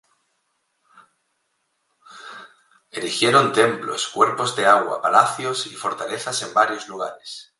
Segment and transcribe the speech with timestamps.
[2.89, 7.49] Erigieron templos, cuerpos de agua, palacios y fortalezas en varios lugares.